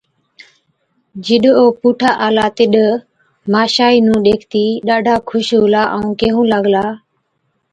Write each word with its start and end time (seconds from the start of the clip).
جِڏ 1.25 1.43
او 1.61 1.65
پُوٺا 1.79 2.11
آلا 2.27 2.45
تِڏ 2.55 2.73
ماشائِي 3.51 3.97
نُون 4.05 4.19
ڏيکتِي 4.25 4.65
ڏاڍا 4.87 5.15
خُوش 5.29 5.47
هُلا، 5.61 5.83
ائُون 5.93 6.07
ڪيهُون 6.19 6.45
لاگلا 6.51 6.85
تہ، 6.89 6.95